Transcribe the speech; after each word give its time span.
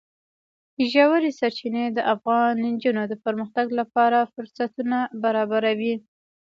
ژورې 0.91 1.31
سرچینې 1.39 1.85
د 1.91 1.99
افغان 2.13 2.51
نجونو 2.65 3.03
د 3.07 3.13
پرمختګ 3.25 3.67
لپاره 3.79 4.29
فرصتونه 4.33 4.97
برابروي. 5.23 5.95